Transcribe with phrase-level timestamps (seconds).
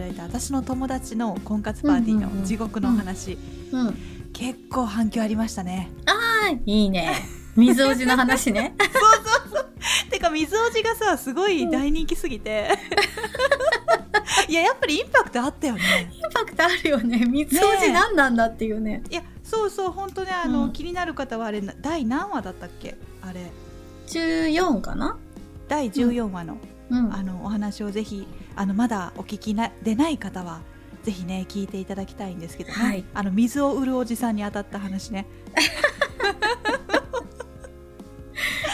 [0.00, 3.38] だいた、私の友達の婚活パーティーの地獄のお話、
[3.72, 3.98] うん。
[4.32, 5.90] 結構反響ありましたね。
[6.06, 7.12] あーいいね。
[7.56, 8.74] 水おじの話ね。
[10.10, 12.68] てか水おじがさすごい大人気すぎて、
[14.48, 16.10] いややっぱりインパクトあったよね。
[16.12, 17.24] インパクトあるよね。
[17.26, 19.02] 水おじ何なんだっていうね。
[19.10, 20.72] いやそうそう本当ねあの、うん。
[20.72, 22.96] 気になる方はあれな第何話だったっけ？
[23.22, 23.50] あれ。
[24.06, 25.16] 14かな？
[25.68, 26.58] 第14話の,、
[26.90, 27.12] うん。
[27.14, 28.26] あのお話をぜひ
[28.58, 30.62] あのまだお聞きなでない方は
[31.04, 33.04] ぜひね聞いていただきたいんですけどね、はい。
[33.14, 35.26] あの水を売るおじさんに当たった話ね。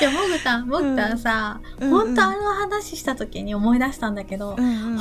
[0.01, 4.99] いや、もぐたん、もぐたんさ、うん本当あの話した時に思い出したんだけど、うんうん。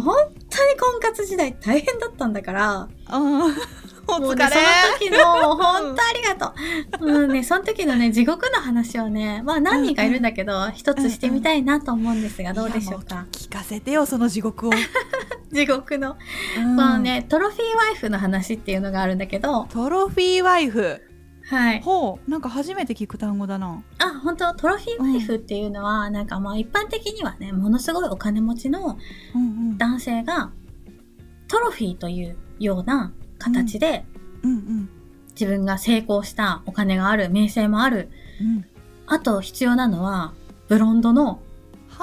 [0.00, 0.16] 本
[0.50, 3.54] 当に婚活時代大変だったんだから、うん
[4.06, 6.54] お疲れもうね、その時の、本当ありがと
[7.00, 7.06] う。
[7.24, 13.16] うんね、その時のね、地獄の話をね、まあ何人かいるんだけど、一つしてみたいなと思うんですが、どうでしょうか？
[13.16, 13.22] も。
[13.32, 14.72] 聞かせてよその地獄を、
[15.52, 16.16] 地獄の。
[16.58, 16.76] うん。
[16.76, 21.00] まあね、トロフィーワイフの話っていうのがあるんだけど、トロフィーワイフ。
[21.44, 21.82] はい。
[21.82, 23.82] ほうなんか初めて聞く単語だな。
[23.98, 24.54] あ、本当？
[24.54, 28.98] トロフィーワイフっていうのは、なんかまあ一般的にはね、ものすごいお金持ちの
[29.34, 29.44] うんう
[29.74, 29.78] ん。
[29.78, 30.50] 男性が、
[31.48, 34.04] トロフィーというような形で、
[34.42, 34.88] うん。
[35.30, 38.10] 自分が成功したお金がある、名声もある。
[38.40, 38.64] うん。
[39.06, 40.32] あと必要なのは、
[40.68, 41.40] ブロンドの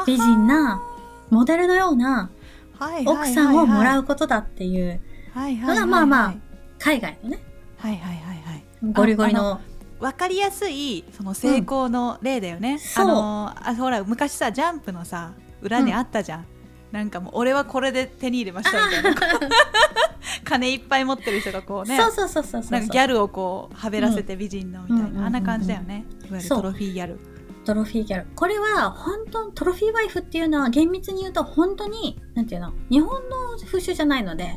[0.06, 0.82] 美人な
[1.30, 2.30] モデルのような
[2.78, 5.00] はい奥さんをもらううことだっていう、
[5.34, 5.88] はいはいはいはい。
[5.88, 6.36] まあまあ
[6.80, 7.40] 海外のね、
[7.78, 8.64] はいはいはいはい。
[8.94, 9.62] ゴリゴリあの、
[10.00, 13.08] わかりやすいその成功の例だよね、そう。
[13.08, 16.46] あほら昔さジャンプのさ裏にあったじゃん、
[16.92, 19.12] なんかもう俺はこれで手に入れましたみたいな
[20.50, 22.72] 金いっぱい持ってる人がこうねそうそうそうそうそう。
[22.72, 25.26] なんかギャルをこうはべらせて美人のみたいな、うんうんうんうん。
[25.26, 26.06] あんな感じだよね。
[26.28, 27.20] いわゆるトロフィーギャル。
[27.66, 28.28] トロフィーギャル。
[28.36, 34.56] これは、本当トロフィーワイフっていうのは厳密に言うと、本当に、なんていうの、日本の風習じゃないので、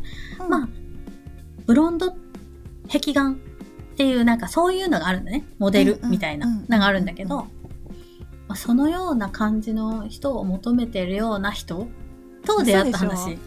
[0.48, 0.68] まあ、
[1.66, 2.16] ブロンド
[2.90, 3.36] 壁眼っ
[3.96, 5.44] ていう、なんかそういうのがあるんだね。
[5.58, 6.60] モデルみたいなうんうん。
[6.60, 7.36] うんのがあるんだけど、
[8.48, 11.88] まあ、そのような感じの人を求めてるような人
[12.42, 13.38] と出会った話。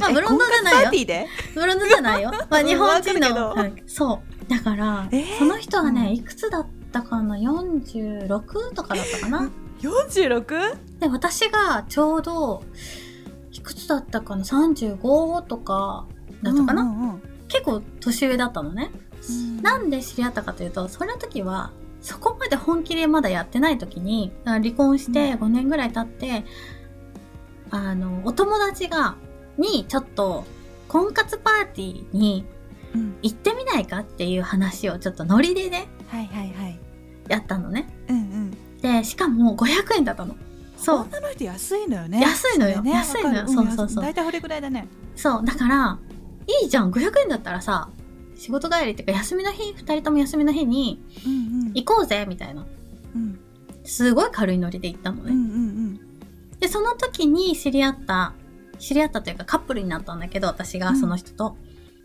[0.00, 2.30] まあブロンドじゃないよブロンドじゃないよ。
[2.48, 3.54] まあ、日本人の、
[3.86, 4.50] そう。
[4.50, 5.38] だから、えー？
[5.38, 11.00] その人がね、うんいくつだったかな ?46 とかだったかな？46?
[11.00, 12.62] で、私がちょうど、
[13.52, 16.06] いくつだったかな ?35 とか
[16.42, 18.90] だったかな、うんうんうん結構年上だったのね。
[19.28, 26.44] うんなんで知り合ったかというと、その時は、そこまで本気でまだやってない時に、あ離婚して5年ぐらい経って、
[27.70, 29.16] あの、お友達が、
[29.58, 30.44] に、ちょっと、
[30.88, 32.46] 婚活パーティーに
[32.94, 36.80] うん行ってみないかっていう話をちょっとノリでね、はいはいはい
[37.28, 37.88] やったのね。
[38.08, 40.34] うんうんで、しかも500円だったの。
[40.76, 41.00] そう。
[41.00, 44.86] 女の人安いのよね安いのよね安いのよそうそうそう大体これぐらいだね
[45.16, 45.44] そう。
[45.44, 45.98] だから、
[46.62, 46.90] いいじゃん。
[46.92, 47.90] 500円だったらさ、
[48.36, 52.64] 仕事帰りっていうか休みの日、二人とも休みの日にうんうん行こうぜ、みたいな。
[53.14, 53.38] うん
[53.84, 55.32] すごい軽いノリで行ったのね。
[55.32, 55.67] うんうん
[56.60, 58.34] で、その時に知り合った、
[58.78, 61.56] 知り合ったというかカップルになったんだけど、私がその人と。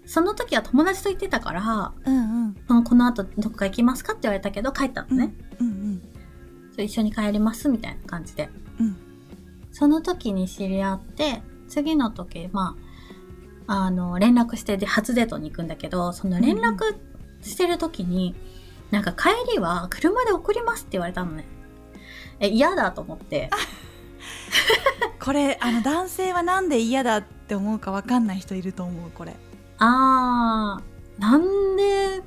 [0.05, 4.13] その時は友達と行ってたから、うんうんそのこの後どっか行きますか？
[4.13, 5.33] って言われたけど、帰ったのね。
[5.59, 6.01] うんうん
[6.75, 8.49] そう一緒に帰ります、みたいな感じで。
[8.79, 8.97] うん
[9.71, 12.75] その時に知り合って、次の時、ま
[13.65, 16.95] あ、あの、連絡してで初デートに行くんだけど、その連絡
[17.41, 18.35] してる時に、
[18.91, 21.45] なんか帰りは車で送りますって言われたのね。
[22.39, 23.49] え、嫌だと思って。
[25.19, 29.35] これあの男性はなんで嫌だって思うかわかんない人いると思うこれ。
[29.79, 32.21] あー、なんで、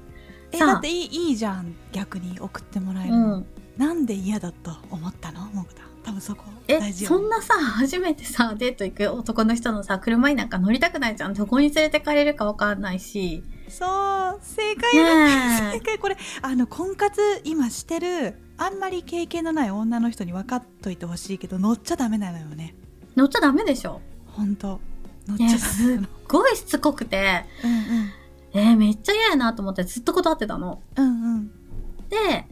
[0.53, 3.47] えだっていいいいじゃん逆に送ってもらえるうの、ん。
[3.77, 5.43] なんで嫌だと思ったの？
[5.53, 7.09] もぐた多分そこえ大、事よ。
[7.09, 11.35] そんなさ、初めてさ、デート行く男の人のさ、車になんか乗りたくないじゃん。
[11.35, 13.43] どこに連れてかれるかわかんないし。
[13.69, 15.99] そう正解だ、ね正解。
[15.99, 22.75] これあの婚活今してるあんまり経験のない女の人に分かっといてほしいけど乗っちゃダメなのよね。
[23.03, 23.07] え。
[23.17, 24.01] 乗っちゃダメでしょ。
[24.27, 24.81] 本当。
[25.27, 28.11] 乗っちねゃダメなのすっごいしつこくて、うんうん。
[28.55, 30.81] えーめっちゃ嫌やなと思ってずっと断ってたの。
[30.97, 31.49] うんうん。
[32.09, 32.47] で、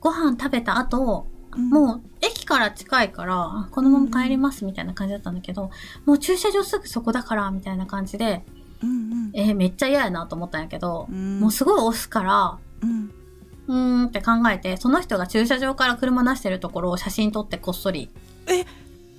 [0.00, 1.70] ご飯食べた後、うん。
[1.70, 5.70] もう駅から近いから、あこのまま帰りますみたいな感じだったんだけど、
[6.06, 8.44] もう駐車場すぐそこだから、みたいな感じで、
[8.82, 9.30] うんうん。
[9.34, 11.40] えーめっちゃ嫌やなと思ったんやけど、うん。
[11.40, 13.10] もうすごい押すから、うん
[13.68, 18.10] うーんって考えて、その人が駐車場から車出してるところを写真撮ってこっそり、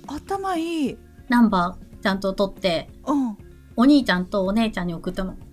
[0.06, 0.98] 頭いい
[1.28, 3.38] ナンバーちゃんと撮って、うん
[3.76, 5.36] お兄ちゃんとお姉ちゃんに送ったの。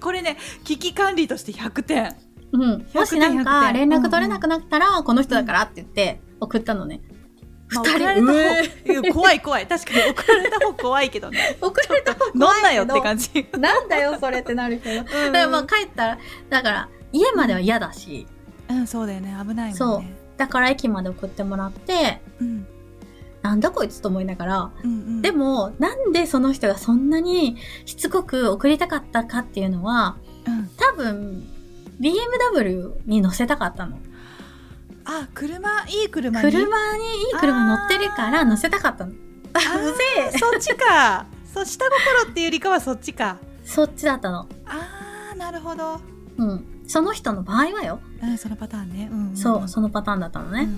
[0.00, 2.16] これね危機管理として100点
[2.52, 2.86] うん。
[2.94, 7.00] もしなん100か点連絡取れなくなったら、この人だからって言って、送ったのね。
[7.72, 7.92] まあ、二人。
[7.92, 9.12] 送られた方。
[9.12, 9.66] 怖い怖い。
[9.66, 11.56] 確かに送られた方怖いけどね。
[11.62, 13.46] 送られた方飲んなよって感じじ。
[13.58, 15.04] なんだよ、それってなるけど。
[15.04, 15.32] だうん。
[15.32, 16.18] からまあ帰ったら、
[16.48, 18.26] だから家までは嫌だし、
[18.68, 19.36] うんそうだよね。
[19.40, 19.74] 危ないもんね。
[19.74, 20.02] そう。
[20.36, 22.66] だから駅まで送ってもらって、うん。
[23.42, 25.22] なんだこいつと思いながら、うんうん。
[25.22, 27.56] でも、なんでその人がそんなに
[27.86, 30.68] しつこく送りたかったかっていうのは、うん。
[30.76, 31.46] 多分、
[32.00, 33.98] BMW に乗せたかったの。
[35.12, 36.52] あ車いい車に？
[36.52, 39.12] 車にいい車乗ってるから乗せたかったの。
[39.54, 39.60] あ
[40.38, 44.46] そっちかそう下心っていうよりかはそっちかそっちだったの。
[44.66, 46.00] あーなるほど、
[46.38, 46.64] うん。
[46.86, 48.00] その人の場合はよ。
[48.22, 50.68] うん、そのパターンね、うんんんそう、そのパターンだったのうんね。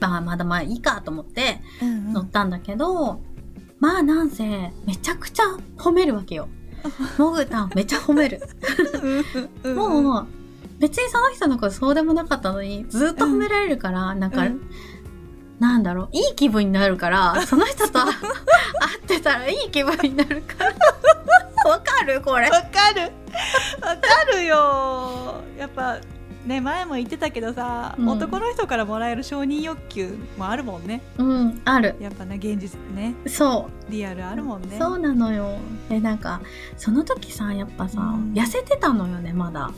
[0.00, 3.22] まあ、まだまあいいかと思ってうんうん乗ったんだけど、
[3.78, 4.44] まあなんせ、
[4.86, 5.44] めちゃくちゃ
[5.78, 6.48] 褒めるわけよ。
[7.18, 8.40] モグタンめっちゃ褒める。
[9.64, 10.26] うんうんもう、
[10.78, 14.60] 別にその人のことそうでもなかったのに、ずっと褒められるから、なんか、うん
[15.58, 20.74] なんだろう、いい気分になるから、 その人と会ってたらいい気分になるから。
[21.70, 22.50] わかるこれ。
[22.50, 23.10] わかる
[23.80, 24.02] わか
[24.36, 25.98] るよやっぱ
[26.46, 31.96] ね前も言ってたけどさ、うん男の人からもらえる承認欲求もあるもんねうん、ある。
[32.00, 34.66] やっぱね現実ねそリアルあるもんう。
[34.66, 35.56] ねそうなのよ。
[35.88, 36.40] で、なんか、
[36.76, 39.70] その時さ、やっぱさ、うん痩せてたのよね、まだ。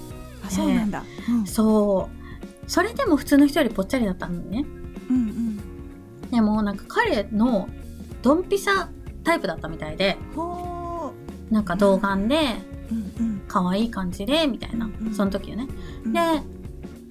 [0.48, 1.46] あそうなんだ、うん。
[1.46, 2.70] そう。
[2.70, 4.64] それでも普通の人よりぽっちゃりだったのね。
[5.10, 6.30] うんうん。
[6.30, 7.68] でも、なんか彼の
[8.22, 8.88] ドンピシャ
[9.24, 11.12] タイプだったみたいで、ほ
[11.50, 12.60] なんか童顔で、ー
[12.90, 13.42] うんうん。
[13.48, 14.90] 可愛い感じで、みたいな。
[15.14, 15.68] その時よね。
[16.04, 16.12] うん。
[16.12, 16.20] で、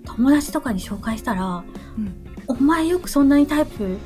[0.05, 1.63] 友達とかに紹介したら、
[1.97, 2.13] うん。
[2.47, 3.97] お前よくそんなにタイプ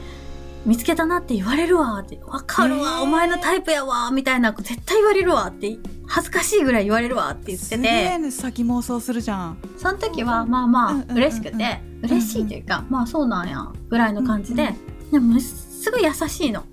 [0.66, 2.00] 見つけたなって言われるわ。
[2.00, 5.48] って、わかるわ、お前のタイプやわ、みたいな、絶対言われるわ。
[5.48, 5.78] って、
[6.08, 7.31] 恥ずかしいぐらい言われるわ。
[7.31, 9.58] って言ってて、えね先妄想するじゃん。
[9.78, 14.75] その時はまあまあ嬉しくて、嬉しいというか、まあそうなんや、ぐらいの感じで、
[15.12, 16.64] でもすぐ優しいの。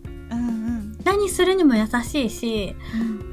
[1.05, 3.29] 何するにも優しいし、うん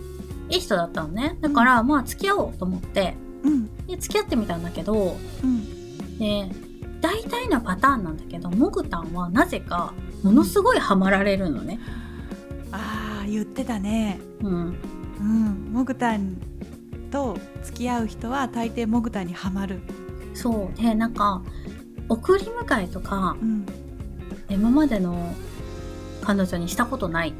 [0.50, 1.38] いい人だったのね。
[1.42, 3.88] だから、まあ付き合おうと思って、うん。
[3.88, 6.18] で付き合ってみたんだけど、うん。
[6.18, 6.50] で、
[7.01, 9.94] 大体のパターンなんだけど、モグタンはなぜか、
[10.25, 11.80] ものすごいハマられるのね。
[12.72, 14.75] ああ言ってたねうん。
[15.19, 16.38] うんモグタン
[17.12, 19.81] と付き合う人は大抵モグタンにはまる
[20.33, 20.81] そう。
[20.81, 21.44] で、なんか、
[22.10, 23.68] 送り迎えとか、うん
[24.50, 25.33] 今までの
[26.22, 27.33] 彼女にしたことない。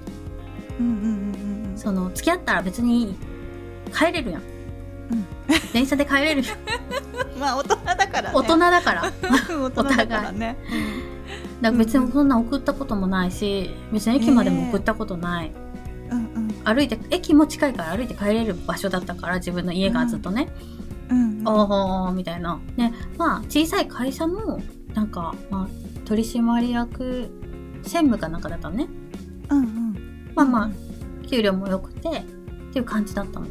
[0.80, 3.16] うんうんうんうんその、付き合ったら別に
[3.92, 4.42] 帰れるやん。
[4.42, 4.44] う
[5.16, 5.26] ん
[5.74, 6.44] 電車で帰れる。
[7.40, 9.12] まあ大人だからね大人だから。
[9.50, 10.56] 大人だからね
[11.62, 15.52] だから別にそんな送ったこともないし、別に駅までも送ったことない。
[16.10, 20.50] うんうん歩いて、駅も近いから歩いて帰れる場所だったから、自分の家がずっとね。
[21.10, 22.60] うんうんああ、みたいな。
[22.75, 24.60] ね、まあ、小さい会社の、
[24.96, 27.30] なんか、まあ、取締役、
[27.84, 28.88] 専務かなんかだったのね。
[29.50, 33.46] うんうんまあまあ、給料も良くて、っていう感じだったの。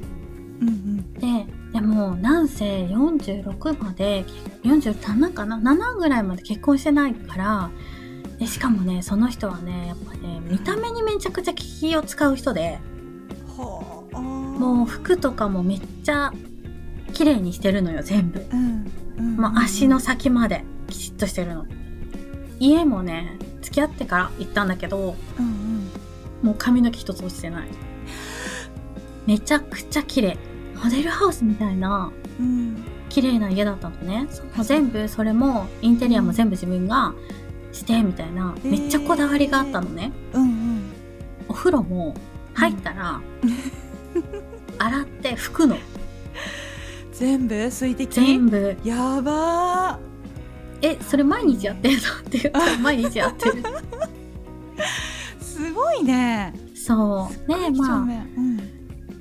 [0.60, 1.46] うんうんで、で
[1.84, 4.24] も、なんせ46まで、
[4.62, 7.70] 47かな ?7 ぐらいまで結婚してないから、
[8.38, 12.78] でしかもね、その人はね、やっぱね、見た目にめちゃくちゃ気を使う人で、
[13.56, 16.32] もう服とかもめっちゃ
[17.12, 18.44] 綺麗にしてるのよ、全部。
[18.52, 18.86] うん
[19.16, 21.66] うんもう足の先まできちっとしてるの。
[22.58, 25.90] 家もね、付き合ってから行ったんだけど、うんうん
[26.42, 27.68] もう髪の毛一つ落ちてない。
[29.26, 30.38] めちゃくちゃ綺麗。
[30.84, 32.84] モデルハウスみたいなうん。
[33.08, 34.26] 綺麗な家だったのね。
[34.62, 37.14] 全部それもインテリアも全部自分が
[37.72, 40.12] してみたいな、へーめっちゃこだわりがあったのね。
[40.32, 40.82] うんうん。
[41.48, 42.14] お風呂も
[42.54, 43.20] 入ったら、
[44.78, 45.76] 洗って拭くの。
[47.12, 47.70] 全部？
[47.70, 48.12] 水滴？
[48.12, 48.76] 全部。
[48.84, 50.00] やば
[50.82, 52.00] え、それ毎日やってるの？
[52.00, 53.62] って言ったら毎日やってる。
[53.62, 53.82] ー
[55.40, 56.52] すごいね。
[56.74, 57.48] そう。
[57.48, 58.73] ねまあ、面うん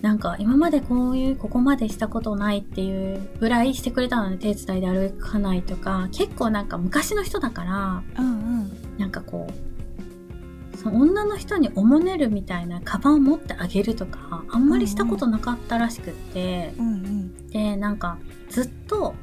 [0.03, 8.97] なんか今までこういうここまでしたことないっていうぐらいしてくれたので手伝いで歩かないとか結構なんか昔の人だからうんうん。
[8.97, 17.47] なんかこうその女の人におもねるみたいなカバンを持ってあげるとかあんまりしたことなかったらしくって、うんうん。
[17.47, 18.17] でなんか
[18.49, 19.15] ずっと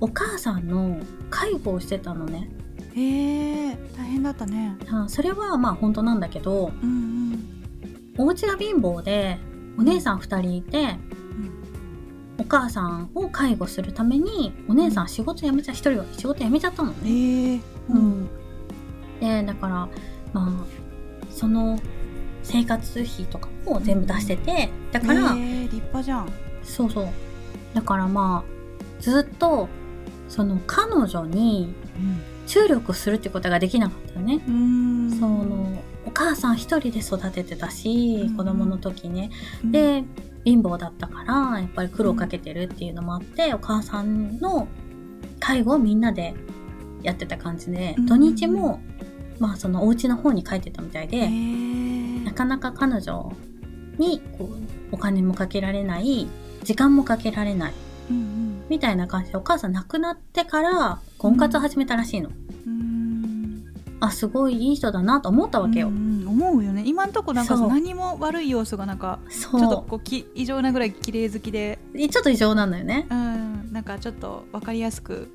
[0.00, 0.98] お母さんの
[1.30, 2.50] 介護をしてたのね。
[2.94, 4.76] へえ大変だったね。
[4.90, 7.44] あそれはまあ本当なんだけどうんうん。
[8.18, 9.38] お家が貧乏で
[9.80, 10.96] お姉さん2人いて、
[12.38, 16.92] お母さんを介護するためにお姉さん仕事辞めちゃ一人は仕事辞めちゃったの。
[16.92, 17.10] ね。
[17.10, 18.28] へえうん、
[19.20, 19.88] でだから
[20.32, 20.50] まあ
[21.30, 21.80] その
[22.42, 26.32] 生活費とかを全部出しててだから、へえ立派じゃん。
[26.62, 27.08] そうそう。
[27.74, 29.68] だからまあずっと
[30.28, 32.20] その彼女にうん。
[32.46, 34.42] 注力するってことができなかったよね。
[34.48, 35.10] うん。
[35.20, 38.36] そのお母さん一人で育ててたし、うん。
[38.36, 39.30] 子供の時ね。
[39.64, 39.72] うん。
[39.72, 40.04] で
[40.44, 44.68] 貧乏だったからやっぱり苦労かけてるっていうのもあって、お母さんの
[45.38, 46.34] 介護をみんなで
[47.02, 48.06] やってた感じで、うん。
[48.06, 48.80] 土日も
[49.38, 52.24] まあそのお家の方に帰ってたみたいへで、ー。
[52.24, 53.32] なかなか彼女
[53.98, 54.56] にこう
[54.92, 56.26] お金もかけられない
[56.64, 57.72] 時間もかけられない
[58.10, 58.64] うん。
[58.68, 62.30] みたいな感じでお母さん亡くなってから婚活始めたらしいの。
[62.66, 62.89] うん
[64.00, 65.88] あすごいいい人だなと思ったわけよ。
[65.88, 73.06] うんうん思うよね今んとこなんか何も悪い要素がなんかちょっとこうき異常なぐらい綺麗好きでちょっと異常なんだよね。
[73.10, 75.28] うんなんかちょっと分かりやすく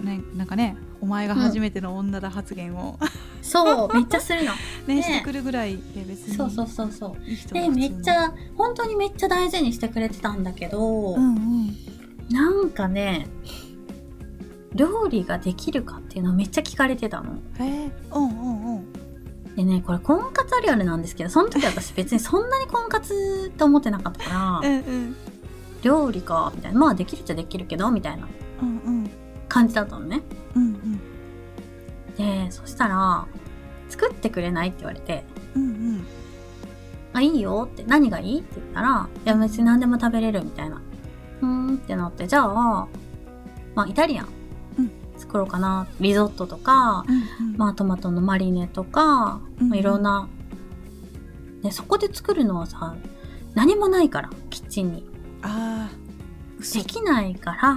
[0.00, 2.96] ねなんかねお前が初めての女だ発言を、
[3.42, 4.52] そう、めっちゃするの。
[4.86, 7.28] ねねしてくるぐらいで別にそうそうそうそう。
[7.28, 11.76] いい人で、めっちゃ、本当にめっちゃ大事にしてくれてたんだけど、うんうん
[12.30, 13.26] なんかね、
[14.74, 17.34] 料理ができるかっていうのをめっちゃ聞かれてたの。
[17.58, 18.92] へえうんうんうん
[19.56, 25.16] でね、これ婚活あるあるなんですけど、その時私別に そんなに婚活って思ってなかったから、うんうん
[25.82, 26.78] 料理か、みたいな。
[26.78, 28.28] まあできるっちゃできるけど、みたいな
[28.62, 29.10] うんうん
[29.48, 30.22] 感じだったのね。
[30.54, 31.00] うん
[32.16, 33.26] で、そしたら、
[33.88, 35.24] 作ってくれないって言われて、
[35.54, 36.06] うんうん
[37.14, 40.80] あ、いいよって、何がいいって言ったら、いや別に何でも食べれるみたいな。
[41.42, 42.86] うーんってなって、じゃあ、
[43.74, 44.41] まあイタリアンうん
[45.32, 45.86] 作ろうかな。
[45.98, 50.28] リゾットとか、うんうんまあトマトのマリネとか、うんまあいろんな。
[51.62, 52.94] で、そこで作るのはさ、
[53.54, 55.06] 何もないから、キッチンに。
[55.40, 55.88] あ
[56.74, 57.74] できないから、あ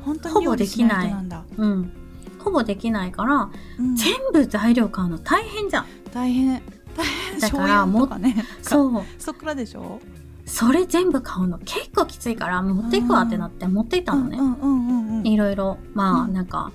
[0.00, 1.14] ー本当に料理しない
[1.58, 1.92] うん。
[2.38, 5.86] ほぼできないから、うん全部材料買うの大変じゃん。
[6.14, 6.62] 大変
[6.96, 9.02] 大変だから醤油とかねそう。
[9.18, 10.00] そっからでしょ？
[10.46, 14.38] それ全部買うの結構きついから、持っていくわってなって持っていったのね。
[14.38, 16.70] うんうんうんうんいろいろ、まあ、うんなんか。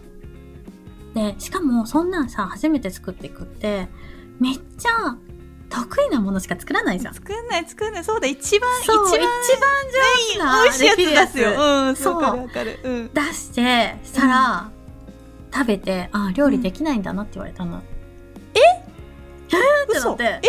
[1.13, 3.87] で、しかも、そんなんさ、初めて作っていくって、
[4.39, 5.15] めっちゃ
[5.69, 7.13] 得意なものしか作らないじゃん。
[7.13, 8.03] 作んない作んない。
[8.03, 12.15] そうだ一番一番一番美味しいやつ出すようんそう。
[12.15, 12.79] わかるわかる。
[12.83, 13.13] うん。
[13.13, 14.69] 出して、したら、
[15.53, 17.81] 食べて、あ、料理できないんだなって言われたの。
[18.53, 18.59] え？
[18.59, 18.83] っ
[19.47, 20.41] てな嘘って、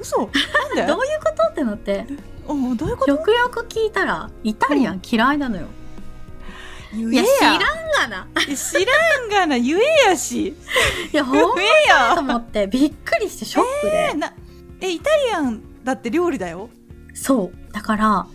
[0.00, 0.18] 嘘。
[0.18, 0.30] なん
[0.76, 0.86] で？
[0.86, 1.42] どういうこと？
[1.50, 2.06] ってなって、
[2.48, 3.10] うんどういうこと？
[3.10, 5.62] よくよく聞いたら、イタリアン嫌いなのよ。
[5.62, 5.68] 言
[6.94, 8.26] いや、知らんがな。
[8.56, 9.80] 知らんがな言え
[10.10, 10.48] やし
[11.12, 14.10] いや、ほん言えやと思って、びっくりしてショックで。
[14.12, 14.32] えな
[14.80, 16.70] えイタリアンだって料理だよ
[17.14, 17.72] そう。
[17.72, 18.26] だから、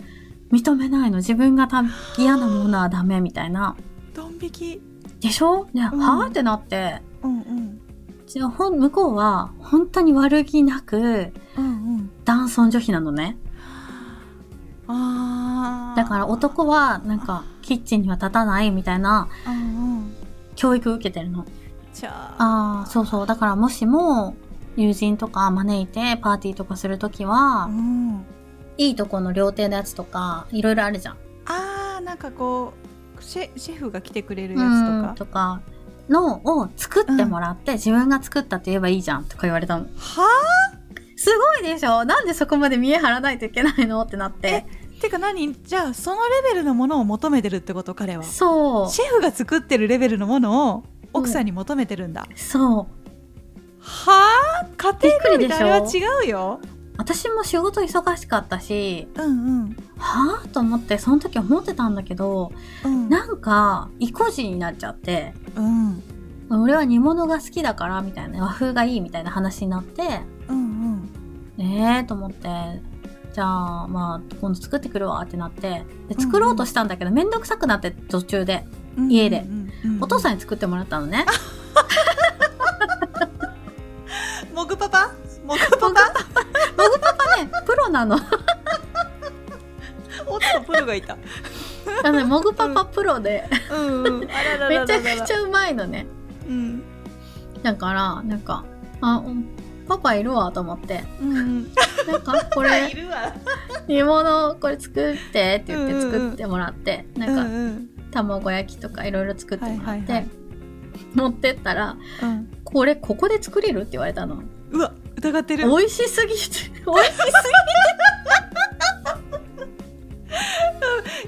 [0.52, 1.18] 認めないの。
[1.18, 1.84] 自分がた
[2.18, 3.76] 嫌なものはダメみたいな。
[4.14, 4.82] ドン引き
[5.20, 5.68] でしょ？
[5.74, 7.02] ね、うんはぁってなって。
[7.24, 7.80] うんうん
[8.28, 13.38] ちのほん向こうは、本当に悪気なく、うんうん男尊女卑なのね。
[14.88, 20.14] あーだから男は、なんか、キッチンには立たないみたいなうんうん
[20.56, 21.46] 教育受けてるの。
[21.94, 23.28] じゃあああ、そうそう。
[23.28, 24.36] だからもしも、
[24.76, 28.26] 友人とか招いてパーティーとかするときは、うん
[28.78, 31.18] いいとこの料亭のやつとか、いろいろあるじゃん。
[31.46, 32.74] あーなんかこ
[33.20, 35.62] うシェシェフが来てくれるやうんつとかとか
[36.10, 39.86] のを作ってもらって、自分が作ったって言えばいいじゃんとか言われたの。
[39.86, 40.28] は
[41.16, 42.04] すごいでしょ？
[42.06, 44.02] なんでそこまで見え張らないといけないの？
[44.02, 44.66] ってなって。
[45.04, 45.54] あてか何？
[45.54, 48.24] じゃあそのレベルのものを求めてるってこと彼は。
[48.24, 48.90] そう。
[48.90, 52.88] シェフが作ってるレベルのものを奥さんに求めてるんだ、そう。
[53.82, 54.68] はあ？
[54.78, 56.62] 家庭料理とあれは違うよ。
[56.96, 59.78] 私も仕事忙しかったし、うんうん。
[59.98, 62.54] はぁと思って、その時思ってたんだけど、
[62.86, 63.10] うん。
[63.10, 66.02] なんか、意固地になっちゃって、うん。
[66.50, 71.10] 俺は煮物が好きだから、みたいな、和風がいいみたいな話になって、うん。
[71.58, 72.06] えー？
[72.06, 72.48] と思って、
[73.34, 78.64] じゃあ、まあ、今度作ってくるわってなって、で作ろうとしたんだけど、めんどくさくなって途中で、
[78.96, 79.44] うん家で。
[80.00, 81.26] お父さんに作ってもらったのね。
[84.54, 85.12] モグパパ？
[85.44, 85.88] モグパパ？
[85.88, 87.36] モグパパ。
[87.44, 88.18] ね、プロなの。
[90.28, 91.18] おっとプロがいた。
[92.04, 93.50] あのね、モグパパプロで、
[94.70, 96.06] めちゃくちゃうまいのね。
[96.48, 96.84] うん。
[97.64, 98.64] だから、なんか、
[99.02, 99.48] あ、うん
[99.86, 101.68] パパいるわと思って、うんうん
[102.08, 102.92] なんか、これ
[103.88, 110.28] 煮物これ作ってって言って作ってもらって、うなんか、ん卵焼きとかいろいろ作ってもらって、はいはいはい。
[111.16, 112.50] 持ってったら、うん。
[112.64, 114.42] これここで作れるって言われたの。
[114.72, 115.68] うわ疑ってる。
[115.68, 116.40] 美味しすぎて、
[116.86, 117.24] 美味しす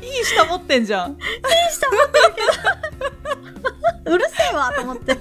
[0.01, 1.13] いい舌持ってんじゃん。
[1.13, 1.27] ぎて
[1.71, 2.35] した思ってる
[4.03, 5.17] けど、 うるせえわと思って。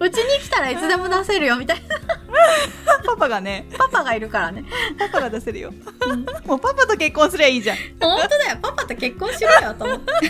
[0.00, 2.09] うちに来たらいつでも出せるよみたいな
[3.04, 4.64] パパがねパパがいるからね。
[4.98, 5.72] パパが出せるよ。
[6.06, 7.76] うんもうパパと結婚すりゃいいじゃん。
[8.00, 10.26] 本当だよ、パパと結婚しろよと思って。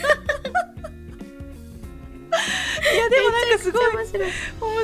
[2.94, 4.28] いやでもなんかすごい面白い。
[4.28, 4.32] 面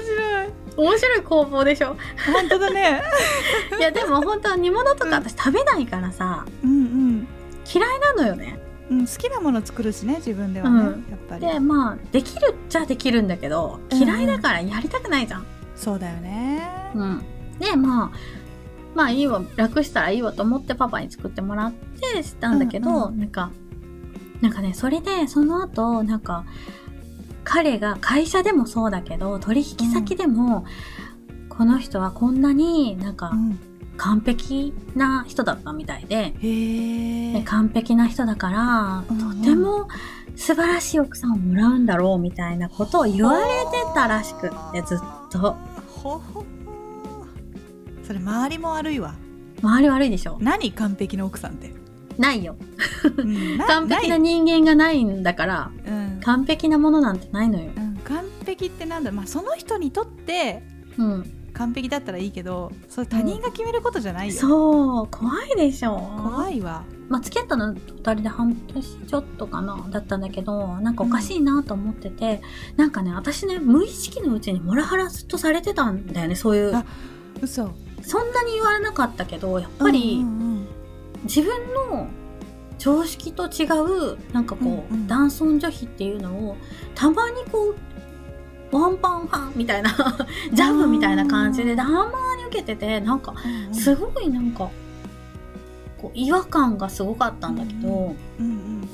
[0.02, 0.66] 白い。
[0.76, 1.96] 面白い工房でしょ。
[2.32, 3.02] 本当だね。
[3.78, 7.26] いやでも本当は煮物とか私食べないからさ、うん
[7.73, 8.58] 嫌いなのよね。
[8.90, 10.87] うん、うん、好きなもの作るしね自分ではね、うん。
[11.11, 11.40] やっぱり。
[11.40, 13.99] で、まあ、できるっちゃできるんだけど、うん。
[13.99, 15.46] 嫌いだからやりたくないじゃん。
[15.75, 17.23] そうだよねうん。
[17.59, 18.11] で、まあ、
[18.95, 23.50] まあいいわ、楽したらいいわと思ってパパに作ってもらってしたんだけど、うんうなんか、
[24.41, 26.45] なんかね、それで、その後、なんか、
[27.45, 30.65] 彼が会社でもそうだけど、取引先でも、
[31.49, 33.59] この人はこんなになんかうん。
[33.97, 39.38] 完璧な人だったみたいで、へえで完璧な人だから、うんうん。
[39.38, 39.88] とても
[40.37, 44.99] 素晴らしい奥さんをもらうんだろうみたいなことを言われてたらしくって、ずっ
[45.31, 45.57] と。
[45.88, 46.47] ほほほ
[48.07, 49.15] それ周りも悪いわ。
[49.63, 50.39] 周り悪いでしょ。
[50.41, 51.73] 何完璧な奥さんって、
[52.19, 52.57] ないよ。
[53.67, 56.21] 完璧な人間がないんだから、うん。
[56.23, 57.71] 完璧なものなんてないのよ。
[57.77, 60.63] うん、完璧ってなんだまあ、その人にとって
[60.99, 61.33] うん。
[61.53, 65.97] 完璧だったらいいけどそれ他人が決めることじゃないよ、そう、怖いでしょ。
[66.23, 66.85] 怖いわ。
[67.09, 72.43] まあ、付き合ったの二人で半年ちょっとかな、だったんだけど、なんかおかしいなと思ってて、
[72.77, 76.77] なんかね、私ね、無意識のうちにモラハラずっとされてたんだよね、そういう。
[76.77, 76.85] あ。
[77.41, 77.73] 嘘
[78.03, 80.25] そんなに言われなかったけど、やっぱり、
[81.25, 82.09] 自分の
[82.79, 85.07] 常識と違う、なんかこう、うんうん。
[85.07, 86.57] 男尊女卑っていうのを、
[86.95, 87.75] たまにこ
[88.73, 89.91] う、ワンパンハンみたいな、
[90.53, 93.35] ジャブみたいな感じでたまに受けてて、なんか、
[93.73, 94.71] すごいなんか、
[95.99, 98.88] こう、違和感がすごかったんだけど、うんうん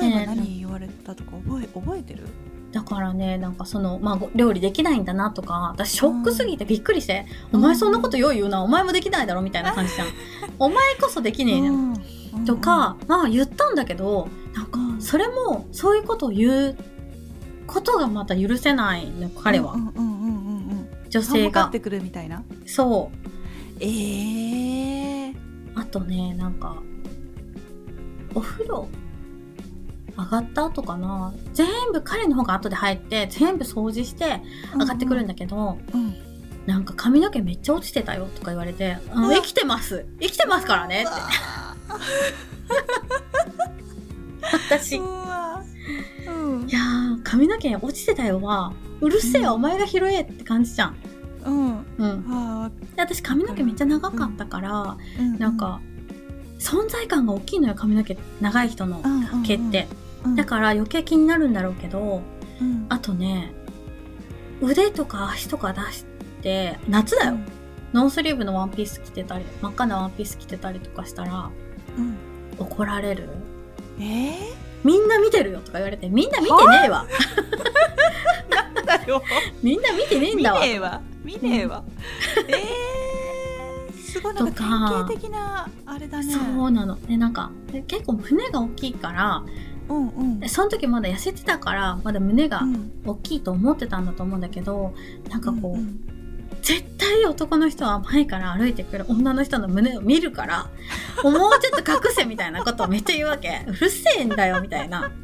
[0.00, 2.26] 例えば何言われたとか覚え覚えてる？
[2.74, 10.08] だからね、なんかその、まあ、ご料理できないんだなとか、私ショックすぎてびっくりして、お前そんなことよう言うな、お前もできないだろみたいな感じじゃん。
[10.58, 11.70] お前こそできねえな。
[11.70, 16.76] うんとか、まあ言ったんだけど、なんかうんそれもそういうことを言う
[17.68, 19.74] ことがまた許せないの、彼は。
[19.74, 20.30] うんうんうんうんう
[20.72, 21.78] ん女性がって。
[21.78, 22.42] くるみたいな？
[22.66, 23.16] そう。
[23.78, 25.34] ええー、
[25.76, 26.74] あとね、なんか、
[28.34, 28.88] お風呂
[30.16, 31.34] 上がった後かな。
[31.52, 34.40] 全部彼の方が後で入って全部掃除して
[34.78, 36.14] 上がってくるんだけど、うん。
[36.66, 39.34] なんか髪の毛めっちゃ落ちてたよとか言われて、あうわ。
[39.34, 40.06] 生きてます。
[40.20, 41.10] 生きてますからねって。
[44.52, 46.66] 私、いうん。
[46.68, 49.54] やー、髪の毛落ちてたよは、うるせえよ、うん。
[49.56, 50.96] お前が拾えって感じじゃん。
[51.44, 51.84] うん。
[51.98, 52.24] うん。
[52.28, 55.80] あで私髪の毛めっちゃ長かったから、ーうなんか、
[56.58, 59.02] 存在感が大きいのよ、髪の毛、長い人の
[59.44, 59.88] 毛って。
[59.98, 60.03] うん
[60.36, 62.22] だから余計気になるんだろうけど、
[62.60, 62.86] うん。
[62.88, 63.52] あとね、
[64.62, 66.04] 腕とか足とか出し
[66.42, 67.36] て、夏だよ。
[67.92, 71.50] ノースリーブのワンピース着てたり、真っ赤なワンピース着てたりとかしたら、
[71.96, 72.16] うん。
[72.58, 73.28] 怒られる？
[73.98, 74.36] えー、
[74.82, 77.06] みんな見てるよとか言われて、みんな見てねえわ。
[78.74, 79.22] なんだよ。
[79.62, 80.60] みんな見てねえん見だわ。
[80.60, 81.00] ねえわ。
[81.24, 81.82] 見ねえわ、
[82.48, 84.64] えー、すごいなんか。
[84.64, 86.32] 典型的なあれだね。
[86.32, 87.00] そうなの。
[87.06, 89.42] で、なんか、で結構胸が大きいから、
[89.88, 94.94] うんうんでその時まだ痩せてたから、まだ胸がうん大きいと思ってたんだと思うんだけど、
[95.30, 96.00] なんかこう、んん
[96.62, 100.70] 絶対男の人は前から歩いてくる女の人の胸を見るから、
[101.22, 103.64] もうちょっと隠せみたいなことをめっちゃ言うわけ。
[103.66, 105.10] うるせえんだよ、みたいな。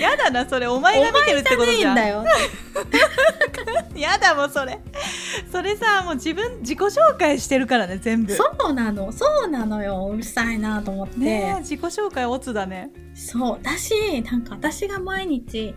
[0.00, 2.24] やだなそれお前が見てるってことじゃんんだよ。
[4.00, 4.80] やだもうそれ
[5.50, 10.10] それさもう自分自己紹介してるからね全部そうなの、そうなのよ。
[10.12, 11.18] うるさいなと思って。
[11.18, 13.58] ねえ自己紹介オツだねそう。
[13.62, 15.74] だし、なんか私が毎日、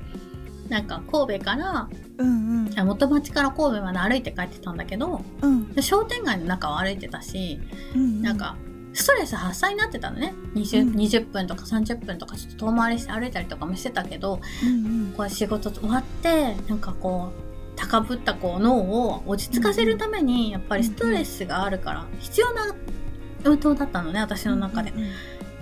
[0.69, 7.59] なんか神戸から、うんうんあ元町から神戸まで歩いて帰ってたんだけど、うんで商店街の中を歩いてたし、
[7.95, 8.55] うんなんか、
[8.93, 10.33] ストレス発散になってたのね。
[10.55, 17.48] 20, うん20分とか30分とかちょっと遠回りして歩いたりとかもしてたけど、うんこう仕事終わって、なんかこう、
[17.79, 22.75] 高ぶったこう脳を落ち着かせるために、やっぱりストレスがあるから、必要な
[23.45, 24.91] 運動だったのね、私の中で。
[24.91, 25.09] うんうん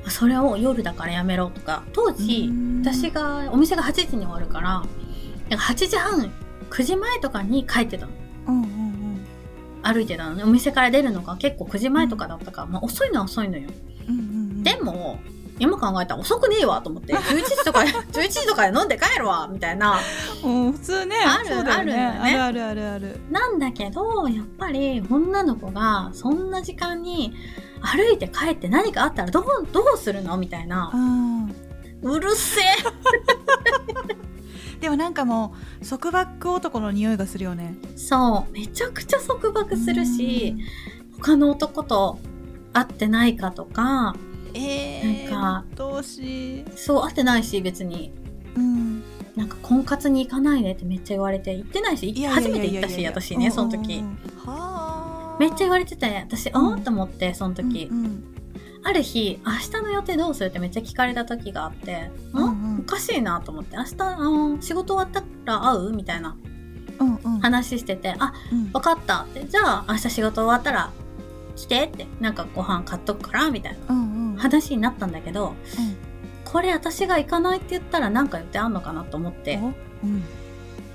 [0.10, 6.32] それを夜だからやめろとか、当時、うん私が、お店が8時に終わるから、なんか8時半、
[6.69, 8.12] 9時前とかに帰ってたの。
[8.47, 8.77] うんうん
[9.84, 10.43] 歩いてたのね。
[10.43, 13.69] お店から出るのが結構9時前とかだったから、まあ遅いのは遅いのよ。
[14.08, 15.19] うんうんうんでも、
[15.59, 17.79] 今考えたら遅くねえわと思って、11時とか、
[18.13, 19.99] 11時とかで飲んで帰るわみたいな。
[20.43, 27.33] うん普通ねあるねあるんだよねあるあるあるなんだけど、やっぱり女の子がそんな時間に
[27.81, 30.91] 歩いて帰って何かあったらどう、どうするのみたいな。
[30.93, 31.55] うん
[32.03, 32.65] うるせえ
[34.79, 38.53] でもなんかもう束縛男の匂いがするよねそう。
[38.53, 40.55] めちゃくちゃ束縛するし、
[41.19, 42.19] 他の男と
[42.73, 44.26] 会ってないかとか、うん
[44.57, 48.11] えー、なんかどうしそう、会ってないし別に。
[48.55, 49.03] うん。
[49.35, 51.55] なんか婚活に行かないでってめっちゃ言われて。
[51.55, 54.03] 行ってないし初めて行ったし私ねその時、
[55.39, 58.23] めっちゃ言われてて私あーって思ってその時、うんうん。
[58.83, 62.77] ある日明日の予定どうするってめっちゃ聞かれた時があって、うんうん。
[62.77, 63.77] んおかしいなと思って。
[63.77, 66.35] 明日あの仕事終わったら会うみたいな
[66.99, 67.39] うんうん。
[67.39, 68.71] 話しててあうん。
[68.71, 69.45] 分かったって。
[69.45, 70.91] じゃあ明日仕事終わったら
[71.55, 73.93] 来てってなんかご飯買っとくからみたいな。
[73.93, 74.16] うんうん
[74.49, 75.55] 話になったんだけど
[76.45, 79.60] これ私が行かないって言ったら何か予定あんのかなと思って。
[79.62, 79.67] お
[80.03, 80.23] うん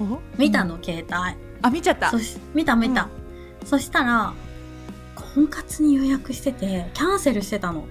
[0.01, 1.37] お見たの携帯。
[1.61, 2.11] あ見ちゃった。
[2.55, 3.09] 見た見た、
[3.65, 4.33] そしたら
[5.35, 7.85] 婚活に予約しててキャンセルしてたの。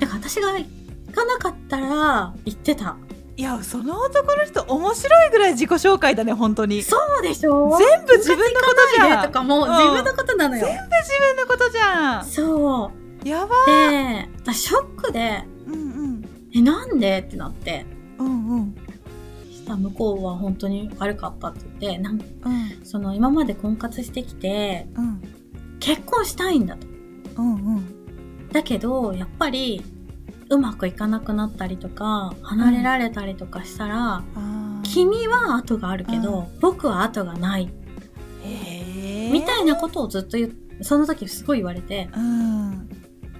[0.00, 0.66] だから私が行
[1.14, 2.96] かなかったら行ってた。
[3.36, 6.82] いやその男の人面白いぐらい自己紹介だね本当に。
[6.82, 7.68] 全そうでしょ？
[7.68, 7.76] 部
[8.16, 9.26] 自分のことじゃん。
[9.26, 12.24] とかもううん自分のことなのよ、全部自分のことじゃん。
[12.24, 15.76] そうやばで私ショックでうんう
[16.12, 16.24] ん。
[16.54, 17.24] えなんで？
[17.26, 17.84] ってなって。
[18.18, 18.74] うんうん。
[19.50, 19.72] した。
[19.72, 22.22] ら向こうは本当に悪かったって言ってなんうん。
[22.84, 25.22] その今まで婚活してきてうん。
[25.80, 26.86] 結婚したいんだと。
[27.38, 28.48] うんうん。
[28.52, 29.82] だけどやっぱり
[30.48, 34.82] うまくいかなくなったりとか離れられたりとかしたら、あー。
[34.82, 37.68] 君は後があるけど、僕は後がない。
[39.32, 42.08] みたいなことをずっと言うその時すごい言われて。
[42.16, 42.88] うん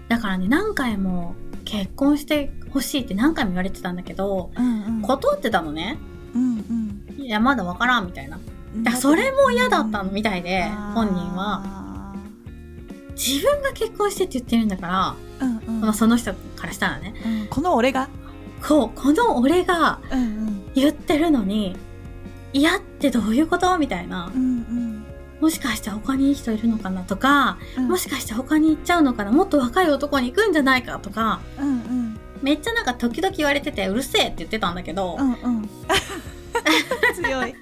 [0.08, 5.02] だからね何回も結婚してほしいって何回も言われてたんだけどうんうん。
[5.02, 5.98] 断ってたのね。
[6.34, 8.38] うんいやまだわからんみたいな。
[8.74, 8.84] うん。
[8.84, 10.64] だそれも嫌だったのみたいで、
[10.94, 12.14] 本人は。
[13.16, 15.80] 自分が結婚してって言ってるんだから、うんうん。
[15.80, 17.14] まあ、その人からしたらね。
[17.24, 17.46] うん。
[17.48, 18.08] この俺が？
[18.62, 20.72] こうこの俺がうんうん。
[20.74, 21.76] 言ってるのに
[22.52, 23.76] 嫌ってどういうこと？
[23.78, 24.30] みたいな。
[24.32, 24.55] うん
[25.40, 27.88] もしかして他にいい人いるのかなとか、うん。
[27.88, 32.20] もしかして他に行っちゃうのかなもっと若い男に行くんじゃないかとかうんうん。
[32.42, 35.68] めっちゃなんか時々言われててうるせえって言ってたんだけど、うんうん。
[37.22, 37.54] 強い。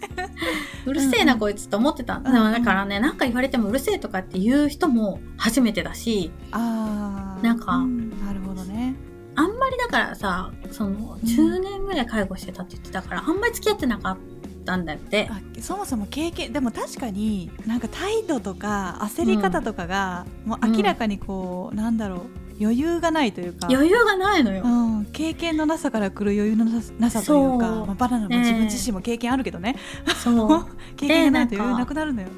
[0.87, 7.45] うるせえなこいつと思ってた、んでもだからねなんか言われてもうるせえとかっていう人も初めてだしあー。
[7.45, 8.95] なんかうんなるほどね。
[9.37, 14.34] あんまりだからさその10年ぐらい介護してたって言ってたから、あんまり付き合ってなかった
[14.77, 15.29] んだって。
[15.31, 22.21] あそもそも経験でも確かになんか態度とか焦り方とかが、もう明らかにこう、なんだろう
[22.61, 23.69] 余裕がないというか。
[23.71, 29.77] 余裕がないのよ、うん、経験のなさから来る余裕のなさなさというかまあ、バナナも自分自身も経験あるけどね、
[30.23, 30.67] そう。
[30.97, 32.29] 経験がないと余裕なくなるのよ。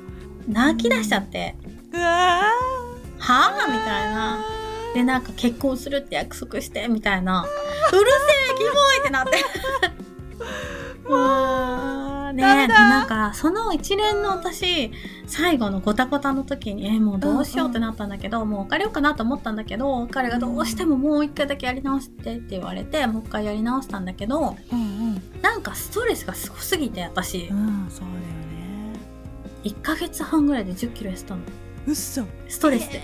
[0.49, 1.57] 泣き出しちゃって、
[1.93, 2.43] うわ
[3.19, 4.45] はあみたいな。
[4.95, 7.43] でなんか結婚するって約束してみたいな。
[7.43, 9.45] うるせえキモいってなって。
[11.09, 14.91] もうねなんかその一連の私
[15.27, 25.43] 最後のゴタゴタの時にえもうどうしようってなったんだけど、もう別れようかなと思ったんだけど彼がどうしてももう一回だけやり直してって言われてもう一回やり直したんだけどーうん。
[25.43, 27.49] なんかストレスがすごすぎて私。
[27.51, 28.99] うんうんそうだよね。
[29.65, 31.43] 1ヶ月半ぐらいで1 0キロ痩せたの。
[31.87, 33.03] うっそストレスで。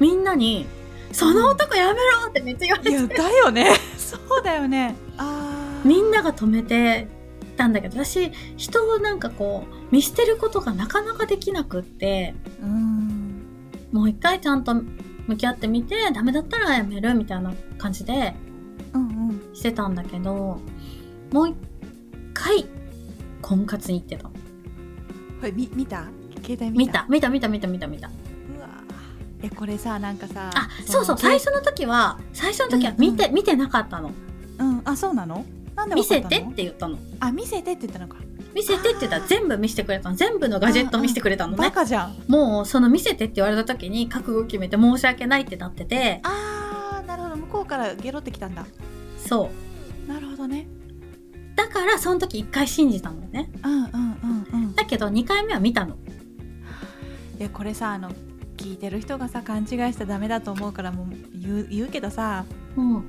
[0.00, 0.66] みんなに
[1.12, 3.70] 「その男やめろ!」ってめっちゃ言われいやてだよね。
[3.96, 4.96] そうだよね。
[5.16, 7.06] あーみんなが止めて
[7.56, 13.42] たんだけど私人をなんかこう見捨てることがなかなかできなくってうん
[13.92, 14.74] もう一回ちゃんと
[15.26, 18.34] 向き合ってみてダメだったらやめるみたいな感じで
[18.92, 20.58] うんうんしてたんだけど
[21.32, 21.54] もう一
[22.32, 22.66] 回
[23.42, 24.24] 婚活に行ってた。
[24.24, 24.30] こ
[25.42, 26.06] れみ見た？
[26.42, 28.08] 携帯見見たた見た見た見た見た見た。
[28.08, 28.68] うわ
[29.42, 34.12] えこれさなんかさあそうそう最初の時は最初の時は見て、見てなかったの。
[34.58, 35.44] うんあそうなの？
[35.76, 36.98] なんで見せてって言ったの。
[37.20, 38.16] あ見せてって言ったのか。
[38.54, 39.18] 見せてって言った。
[39.18, 40.14] ら全部見せてくれたの。
[40.14, 41.58] 全部のガジェット見せてくれたのね。
[41.58, 42.16] バカじゃん。
[42.28, 46.20] もうその見せてって言われた時に覚悟決めて申し訳ないってなってて。
[46.22, 47.36] あーなるほど。
[47.36, 48.64] 向こうからゲロってきたんだ。
[49.18, 49.50] そ
[50.06, 50.08] う。
[50.08, 50.68] なるほどね。
[51.56, 53.50] だからその時一回信じたのね。
[53.64, 54.74] うんうんうんうん。
[54.74, 55.96] だけど2回目は見たの。
[57.38, 58.10] でこれさあの
[58.56, 62.44] 聞いてる人がさ勘違いしたらダメだと思うからもう言う言うけどさ。
[62.76, 63.04] うん、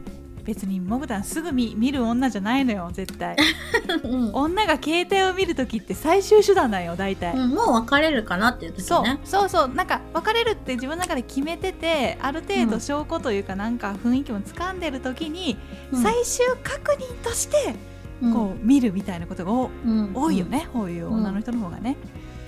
[0.46, 3.36] 別にモグタンすぐ見見る女じゃないのよ絶対。
[4.04, 4.30] うん。
[4.34, 15.58] 女が携帯を見る時って最終手段なんよ大体、うんもう別れるかなっていう時そうねそうそうなんか別れるって自分の中で決めててある程度証拠というかなんか雰囲気もつかんでる時に、
[15.92, 16.02] うん。
[16.02, 17.76] 最終確認として
[18.22, 18.34] うん。
[18.34, 20.12] こう見るみたいなことがおうん。
[20.14, 21.98] 多いよね、こういう女の人の方がね、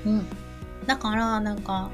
[0.06, 0.26] うん。
[0.86, 1.90] だからなんか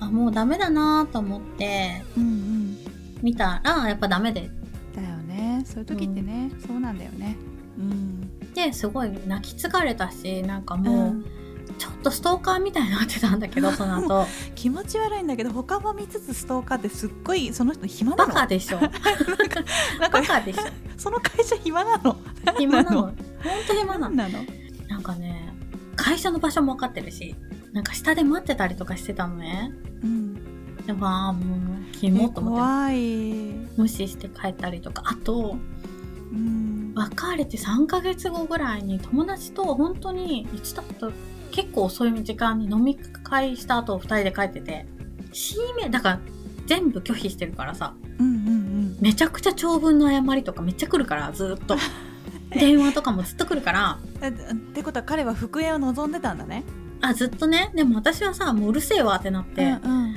[0.00, 2.76] あもうダメだなと思ってうんうん。
[3.22, 4.50] 見たらやっぱダメで
[5.66, 7.36] そういう時ってね、そうなんだよね。
[7.78, 8.52] うん。
[8.54, 11.24] ですごい泣き継がれたしなんかもう、
[11.78, 14.26] ちょっとストーカーみたいになってたんだけど その後。
[14.54, 18.32] 気持ち悪いんだけど他も見つつストーカーってすっごいその人暇なの？
[18.32, 18.80] バカでしょ。
[18.80, 19.00] なんか
[20.12, 20.62] バカでしょ。
[20.96, 22.16] その会社暇なの？
[22.58, 23.02] 暇なの。
[23.02, 23.12] ほん
[23.66, 24.14] と暇なの。
[24.14, 24.38] なの？
[24.88, 25.52] なんかね
[25.96, 27.34] 会社の場所も分かってるし
[27.72, 29.72] なんか下で待ってたりとかしてたのね。
[30.02, 30.45] うん
[30.86, 32.94] でもあーもうキモと思って
[33.76, 35.02] 無視して帰ったりとか。
[35.06, 35.56] あと
[36.32, 36.92] うん。
[36.94, 41.08] 別れて3ヶ月後ぐらいに友達と本当にいつだった？
[41.50, 44.86] 結構遅い時間に飲み会した後2人で帰ってて
[45.32, 46.20] C 名だから
[46.66, 47.94] 全部拒否してるからさ。
[48.18, 51.76] うんうんめちゃくちゃ長文の誤りとかめっちゃ来るからずーっと。
[52.50, 53.98] 電話とかもずっと来るから。
[54.22, 54.32] えっ
[54.74, 56.64] てことは彼は復縁を望んでたんだね。
[57.02, 57.70] あずっとね。
[57.74, 60.14] でも私はさもううるせえわってなって、うん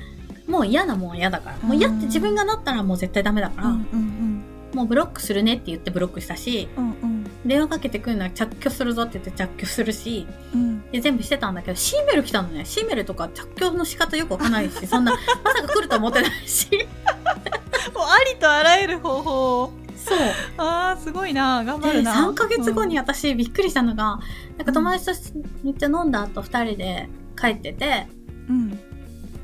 [0.59, 1.57] もう嫌なもんは嫌だから。
[1.59, 4.43] もう嫌って自分がなったらもう絶対ダメだから、うんうん
[4.73, 7.23] もうブロックするねって言ってブロックしたしうんうん。
[7.43, 10.91] 電話かけてくるのは着去するぞって言って着去するしうん。
[10.91, 12.57] で全部してたんだけどメール来たのね。
[12.57, 16.67] メールとか着去の仕方よくわかんないしそんな まさか来るとは思ってないし。
[17.95, 19.73] もうありとあらゆる方法を。
[19.95, 20.17] そう。
[20.57, 21.63] あーすごいな。
[21.63, 22.13] 頑張でるな。
[22.13, 24.19] 3ヶ月後に私びっくりしたのが
[24.57, 28.07] なんか友達とめっちゃ飲んだ後2人で帰ってて
[28.49, 28.79] うん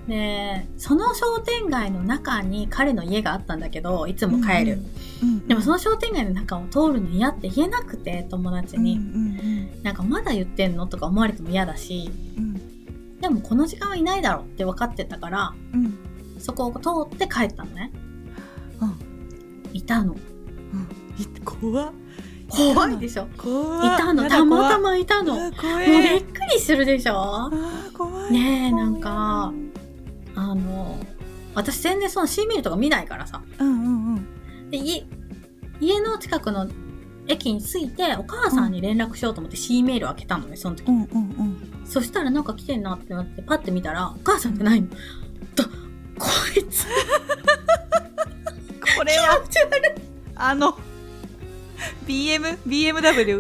[0.08, 9.08] でその商店街の中に彼の家があったんだけどいつも帰る、うんうんでもその商店街の中を通るの嫌って言えなくて友達に、うんう
[9.80, 12.10] んなんかまだ言ってんのとか思われても嫌だし。
[12.38, 13.20] うん。
[13.22, 15.86] でもこの時間はいないだろうって分かってたからうん。
[15.86, 15.98] うん
[16.40, 17.92] そこを通って帰ったのね。
[18.82, 19.76] うん。
[19.76, 20.14] いたの。
[20.14, 20.88] うん。
[21.22, 21.94] い怖っ。
[22.50, 23.28] 怖いでしょ。
[23.38, 24.30] 怖いたの。
[24.30, 25.36] たまたまいたの。
[25.36, 27.52] もうびえっくりするでしょ。
[27.98, 28.34] 怖い。
[28.34, 29.54] ねえなんか
[30.36, 31.00] あの
[31.54, 33.42] 私全然その C メールとか見ないからさ。
[33.60, 34.70] うんうんうん。
[34.70, 35.06] で家
[35.80, 36.68] 家の近くの
[37.28, 40.88] 駅に着いてお母さんに連絡しようと思って C メールを開けたのねその時。
[40.88, 41.86] うんうんうん。
[41.86, 44.88] そしたらなんか来てんなってなってパッて見たらお母さんってないの。
[45.56, 45.64] と
[46.18, 46.86] こいつ。
[48.98, 49.44] これは
[50.36, 50.78] あの
[52.06, 53.40] BM BMW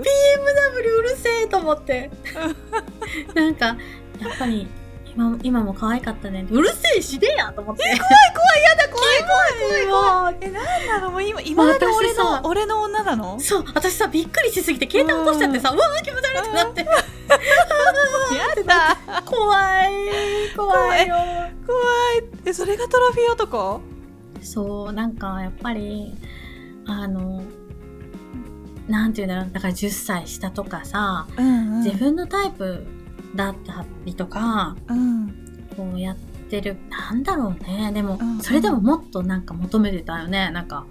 [0.97, 2.11] うるせえと思って。
[3.33, 4.67] なんか、やっぱり、
[5.15, 6.45] 今今も可愛かったね。
[6.49, 7.83] うるせえしねえやと思って。
[7.83, 8.03] やだ
[8.89, 13.37] 怖い怖い怖いもえなんなのもう今今まで俺の俺の女なの？
[13.37, 16.03] うそう、私さ、びっくりしすぎて携帯落としちゃってさ、うわー。
[16.03, 16.81] 気持ち悪いってなって。
[18.35, 19.91] やだ怖い、
[20.55, 21.15] 怖いよ。
[21.65, 21.79] 怖
[22.19, 23.81] いえそれがトロフィー男？
[24.41, 26.13] そう、なんか、やっぱり、
[26.85, 27.41] あの、
[28.87, 31.83] なんていうんだろう、だから10歳下とかさ、うん。
[31.83, 32.85] 自分のタイプ
[33.35, 35.45] だったりとか、うん
[35.75, 36.15] こうやっ
[36.49, 37.91] てる、なんだろうね。
[37.93, 40.49] でもうん、それでももっとなんか求めてたよね。
[40.51, 40.85] なんか。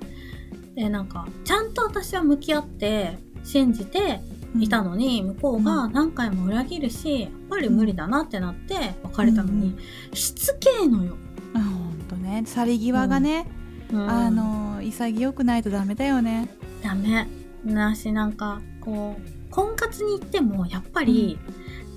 [0.75, 4.21] で、なんか、ちゃんと私は向き合って、信じて
[4.59, 9.77] いたのに、向こうが何回も裏切るし、やっぱり無理だなってなって別れたのに、
[10.13, 11.17] しつけえのよ。
[11.55, 13.47] あほんとね去り際がね、
[13.93, 16.49] うんあ、の潔くないとダメだよね
[16.83, 17.29] ダメ。
[17.65, 21.39] なし、なんか、こう、婚活に行っても、やっぱり、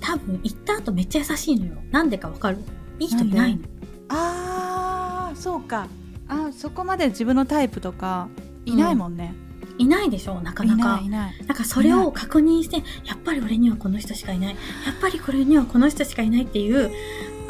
[0.00, 1.72] 多分行った後めっちゃ優しいのよ。
[1.90, 2.58] なんでかわかる？
[2.98, 3.62] いい人いないの。
[4.08, 5.86] あーそうか
[6.28, 8.28] あそこまで自分のタイプとか
[8.64, 9.34] いないもんね、
[9.78, 10.76] いないでしょなかなか。
[10.76, 14.54] いないいないなんかそれを確認して、やっぱり俺にはこの人しかいない。
[14.54, 14.56] や
[14.92, 16.90] っぱりこれにはこの人しかいないっていう、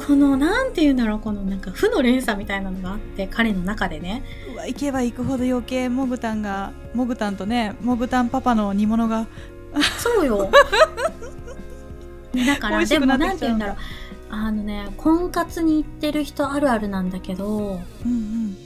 [0.06, 4.22] この、なんて言うんだろう、このなんか負の連鎖みたいなのがあって、彼の中でね。
[4.54, 9.26] うわ行けば行くほど余計モグタンがモグタンとねモグタンパパの煮物が
[9.98, 10.50] そうよ。
[12.46, 13.76] だから、でもくなんて言うんだろう。
[14.30, 18.56] あのね、婚活に行ってる人あるあるなんだけど、うん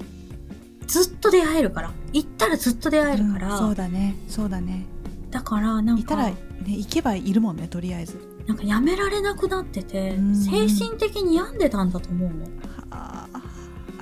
[0.87, 1.93] ずっと出会えるから。
[2.13, 3.53] 行ったらずっと出会えるから。
[3.53, 4.17] うんそうだね。
[4.29, 4.85] そうだね。
[5.31, 8.21] だから、なんいたら、かね、、行けばいるもんねとりあえず。
[8.47, 12.47] なんかやめられなくなってて、うん精神的に病んでたんだと思うの。
[12.91, 13.39] あー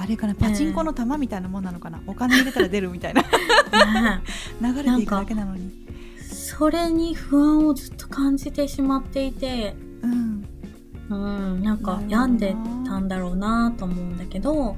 [0.02, 0.06] あ。
[0.06, 3.22] れかなパチンコの玉みたいなもんなのかな、お金入れたら出るみたいな。
[4.02, 4.22] ね
[4.60, 5.79] 流れていくだけなのに
[6.58, 10.44] それに不安をずっと感じてしまっていて、うん。
[11.08, 14.76] うん、なんか病んでたんだろうなと思うんだけど、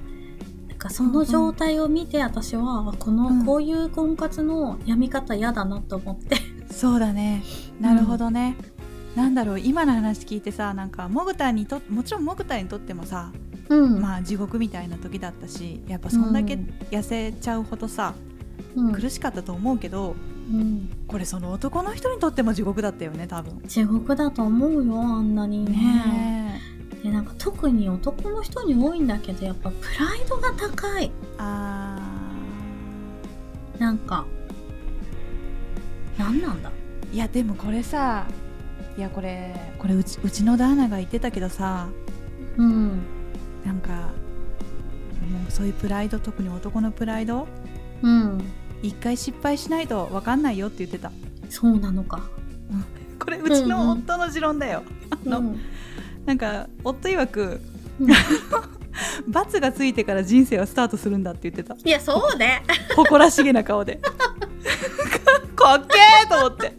[0.69, 3.47] なんかその状態を見て私は、あこの、うん。
[3.47, 6.37] こういう婚活の病み方嫌だなと思って。
[6.71, 7.43] そうだね。
[7.81, 8.55] なるほどね、
[9.17, 13.33] なんだろう今の話聞いてさなんかモグタンにともちろんモグタンにとってもさ、
[13.71, 14.01] うん。
[14.01, 16.75] まあ地獄みたいな時だったしやっぱそんだけうん。
[16.91, 18.15] 痩せちゃうほどさ、
[18.77, 18.93] うん。
[18.93, 20.15] 苦しかったと思うけど
[20.51, 20.89] うん。
[21.07, 23.61] これその男の人にとっても地獄だったよね多分。
[23.67, 26.61] 地獄だと思うよ、あんなにね。
[27.03, 31.11] で、なんか特に男の人に多いんだけど、やっぱプライドが高い。
[31.39, 31.99] あ
[33.79, 34.25] なんか、
[36.19, 36.71] なんなんだ？
[36.71, 38.27] ーいやでもこれさ
[38.97, 41.89] いやこれこれうちうちのダーナが言ってたけどさ
[42.57, 43.01] うん。
[43.65, 44.07] なんかも
[45.49, 47.47] うそういうプライド特に男のプライド？
[48.03, 48.45] うん
[48.83, 51.11] 一回失敗しないと分かんないよって言ってた。
[51.49, 52.29] そうなのか。
[53.19, 55.61] これうちの夫の持論だよ、あのうん。
[56.27, 57.61] なんか夫曰く
[58.01, 58.11] うん。
[59.29, 61.75] 罰がついてから人生はスタートするんだって言ってた。
[61.83, 62.63] いやそうね。
[62.95, 64.01] 誇らしげな顔で。
[65.57, 66.75] かっけーと思って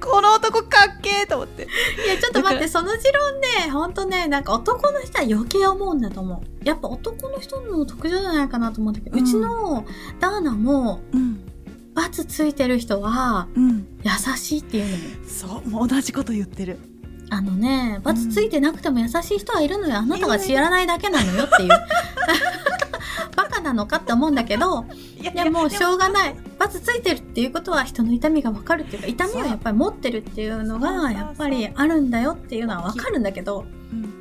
[0.00, 1.62] この男かっけーと思って。
[1.62, 1.66] い
[2.08, 6.66] やちょっと待ってその持論ねほんとねなんか男の人は余計思うんだと思う。
[6.66, 9.84] やっぱ男の人の特徴じゃないかなと思うんだけど、ううんちの
[10.18, 11.46] ダーナもうん。
[11.92, 13.86] 罰ついてる人はうん。
[14.02, 14.98] 優しいっていうのよ。
[15.26, 16.78] そうもう同じこと言ってる。
[17.32, 19.96] あのね罰ついてなくても優しい人はいるのよ。
[19.98, 21.68] あなたが知らないだけなのよっていう。
[23.36, 24.84] バカなのかって思うんだけど
[25.20, 34.12] いやもうしょうがない罰ついてるっていうことは人の痛みがわかるっていうか痛みをやっぱり持ってるっていうのがやっぱりあるんだよっていうのはわかるんだけどうん。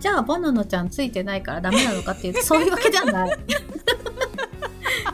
[0.00, 3.28] じゃあバナナちゃんついてないからダメなのかっていうと そういうわけではない。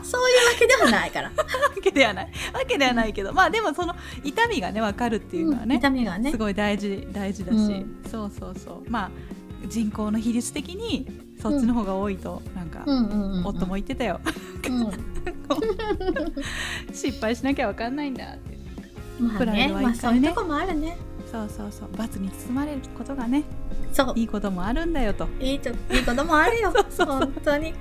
[0.03, 1.33] そういうわけではないから、わ
[1.81, 2.31] けではない。
[2.53, 6.31] わけではないけどまあでもその痛みがね分かるっていうのはね、痛みがね。
[6.31, 8.01] すごい大事大事だし、うん。
[8.09, 8.89] そうそうそう。
[8.89, 9.11] まあ
[9.67, 11.07] 人口の比率的に
[11.41, 13.45] そっちの方が多いとなんか、うんうんうんうん。
[13.47, 14.19] 夫も言ってたよ。
[14.69, 14.91] うん。
[16.93, 18.57] 失敗しなきゃ分かんないんだって
[19.19, 20.97] まあねまあそういうとこもあるね。
[21.31, 21.89] そうそうそう。
[21.97, 23.43] 罰に包まれることがね
[23.91, 24.13] そう。
[24.15, 25.27] いいこともあるんだよと。
[25.39, 26.73] いいといいこともあるよ。
[26.89, 27.73] そう本当に。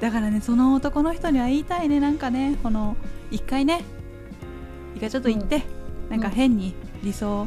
[0.00, 2.96] だからねその男の人には言いたいねなんかねこの
[3.30, 3.82] 一回ね
[4.94, 5.62] 一回ちょっと行って、
[6.10, 7.46] なんか変に理想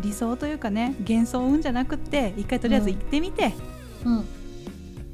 [0.00, 3.52] 理想というかね幻想を生んじゃなくって一回とりあえず行ってみて、
[4.04, 4.20] うん。
[4.20, 4.26] で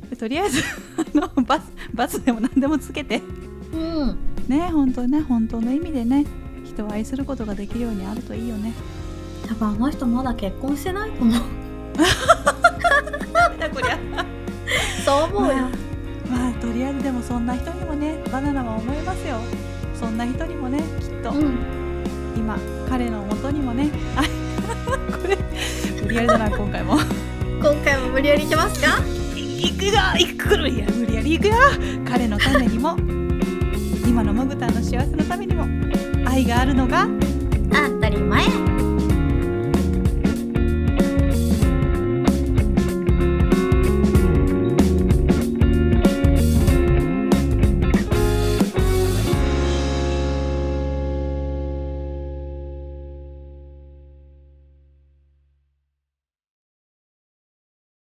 [0.05, 0.63] とりあえず
[0.99, 1.05] あ
[1.37, 3.23] のバスバスでも何でもつけて。
[3.73, 4.17] うん。
[4.49, 6.25] ね本当ね本当の意味でね
[6.65, 8.73] 人を愛することができるようにあるといいよね。
[9.49, 11.43] 多分あの人まだ結婚してないと思う
[11.95, 13.99] ダメだこりゃ
[15.05, 15.71] そう思うよ、まあ、
[16.31, 19.37] まあとりあえずでもそんな人にもねバナナは思いますよ。
[19.99, 21.55] そんな人にもねきっと、うん。
[22.37, 23.91] 今彼のもとにもね。
[24.17, 24.23] あ
[25.19, 25.37] これ
[26.03, 26.97] 無理やりだな今回も。
[27.63, 28.99] 今回も無理やりいきますか？
[29.65, 31.55] 行くよ行くるいや無理やり行くよ
[32.07, 32.97] 彼のためにも
[34.07, 35.65] 今のモグタの幸せのためにも
[36.29, 37.09] 愛があるのが
[37.73, 38.45] 当たり前